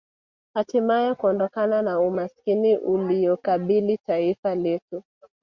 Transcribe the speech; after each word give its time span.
Hatimae 0.53 1.15
kuondokana 1.15 1.81
na 1.81 1.99
umaskini 1.99 2.77
unaolikabili 2.77 3.97
taifa 4.07 4.55
letu 4.55 5.03